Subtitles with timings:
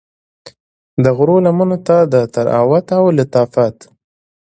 [1.03, 3.77] د غرو لمنو ته د طراوت او لطافت